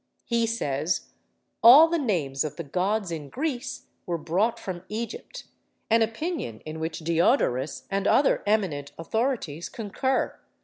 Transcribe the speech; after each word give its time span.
He 0.25 0.47
says, 0.47 1.09
'All 1.61 1.87
the 1.87 1.99
names 1.99 2.43
of 2.43 2.55
the 2.55 2.63
gods 2.63 3.11
in 3.11 3.29
Greece 3.29 3.83
were 4.07 4.17
brought 4.17 4.57
from 4.59 4.81
Egypt,' 4.89 5.43
an 5.91 6.01
opinion 6.01 6.61
in 6.61 6.79
which 6.79 7.01
Diodorus 7.03 7.83
and 7.91 8.07
other 8.07 8.41
eminent 8.47 8.93
authorities 8.97 9.69
concur. 9.69 10.39